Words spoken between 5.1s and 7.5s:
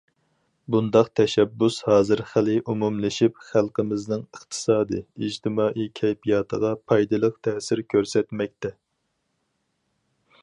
ئىجتىمائىي كەيپىياتىغا پايدىلىق